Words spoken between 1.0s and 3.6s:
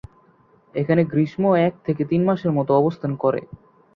গ্রীষ্ম এক থেকে তিন মাসের মত অবস্থান করে।